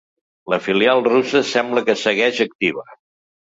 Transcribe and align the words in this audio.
La 0.53 0.57
filial 0.67 1.03
russa 1.09 1.43
sembla 1.51 1.87
que 1.91 1.99
segueix 2.07 2.43
activa. 2.51 2.91